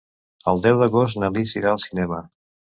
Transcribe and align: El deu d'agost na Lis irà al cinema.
El 0.53 0.63
deu 0.63 0.79
d'agost 0.79 1.21
na 1.25 1.31
Lis 1.37 1.55
irà 1.61 1.77
al 1.77 1.85
cinema. 1.87 2.25